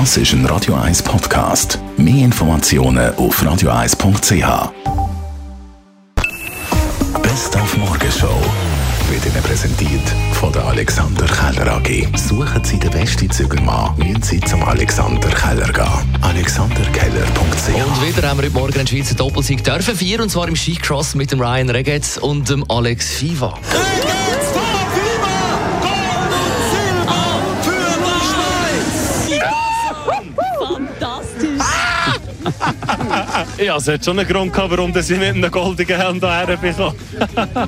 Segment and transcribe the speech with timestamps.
[0.00, 1.78] Das ist ein Radio 1 Podcast.
[1.96, 4.72] Mehr Informationen auf radio1.ch.
[7.22, 8.42] Best auf Morgenshow
[9.08, 10.02] wird Ihnen präsentiert
[10.32, 12.08] von der Alexander Keller AG.
[12.16, 16.18] Suchen Sie den besten Zügelmann, müssen Sie zum Alexander Keller gehen.
[16.22, 20.56] AlexanderKeller.ch Und wieder haben wir heute Morgen einen Schweizer Doppelsieg dürfen vier, und zwar im
[20.56, 23.56] Skicross mit dem Ryan Regetz und dem Alex Fiva.
[33.58, 36.94] Ja, es hat schon einen Grund gehabt, warum sie mit einem goldenen Helm hierher bekommen.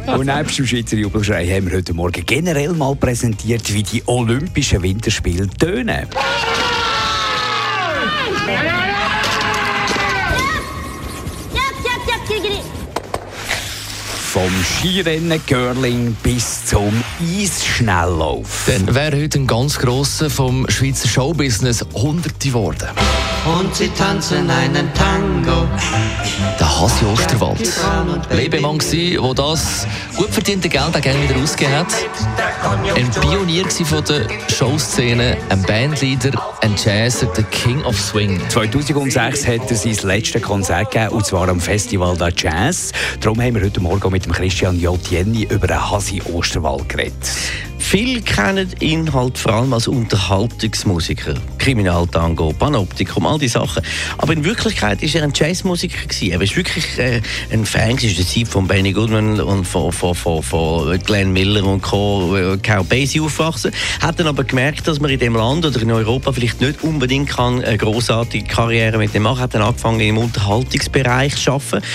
[0.06, 4.82] Und nebst dem Schweizer Jubelschrei haben wir heute Morgen generell mal präsentiert, wie die Olympischen
[4.82, 6.06] Winterspiele tönen.
[14.36, 18.64] Vom Skirennen, Curling bis zum Eisschnelllauf.
[18.66, 22.88] Dann wäre heute ein ganz grosser vom Schweizer Showbusiness Hunderte geworden.
[23.46, 25.68] Und sie tanzen einen Tango.
[26.58, 27.70] Der Hasi Osterwald.
[28.30, 31.86] Lebemann gsi, wo das gut verdiente Geld auch gerne wieder ausgegeben hat.
[32.96, 38.40] Ein Pionier gsi von der Showszene, ein Bandleader, ein Jazzer, der King of Swing.
[38.48, 42.92] 2006 hat er sein letztes Konzert gegeben, und zwar am Festival der Jazz.
[43.20, 44.98] Darum haben wir heute Morgen mit dem Christian J.
[45.08, 47.14] Jenny über einen Hasi Osterwald geredet.
[47.88, 51.34] Viele kennen ihn halt vor allem als Unterhaltungsmusiker.
[51.56, 53.80] Kriminaltango, Panoptikum, all die Sachen.
[54.18, 56.32] Aber in Wirklichkeit ist er ein Jazzmusiker gewesen.
[56.32, 60.42] Er ist wirklich äh, ein Fan der Zeit von Benny Goodman und von, von, von,
[60.42, 62.36] von Glenn Miller und Co.
[62.36, 63.70] äh, Count Basie aufwachsen.
[64.00, 67.30] Hat dann aber gemerkt, dass man in dem Land oder in Europa vielleicht nicht unbedingt
[67.30, 69.38] kann eine großartige Karriere mit dem machen.
[69.38, 71.86] Hat dann angefangen im Unterhaltungsbereich zu arbeiten.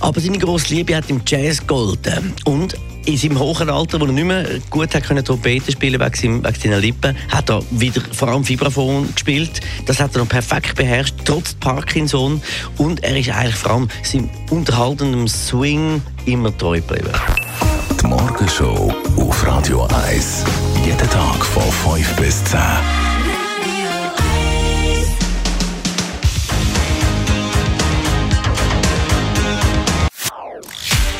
[0.00, 2.34] Aber seine grosse Liebe hat im Jazz gegolten.
[2.44, 6.14] Und in seinem hohen Alter, wo er nicht mehr gut hat können Trompete spielen wegen,
[6.14, 9.60] seinem, wegen seiner Lippen, hat er wieder vor allem Vibraphon gespielt.
[9.86, 12.40] Das hat er noch perfekt beherrscht, trotz Parkinson.
[12.78, 17.12] Und er ist eigentlich vor allem seinem unterhaltenden Swing immer treu geblieben.
[18.00, 20.44] Die Morgenshow auf Radio 1.
[20.84, 22.60] Jeden Tag von 5 bis 10.